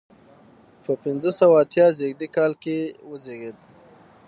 [0.83, 2.51] په پنځه سوه اویا زیږدي کال
[3.09, 3.57] وزیږېد.